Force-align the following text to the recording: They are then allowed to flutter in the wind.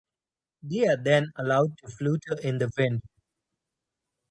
They 0.63 0.87
are 0.87 0.97
then 0.97 1.31
allowed 1.35 1.77
to 1.77 1.87
flutter 1.91 2.41
in 2.41 2.57
the 2.57 2.71
wind. 2.75 3.03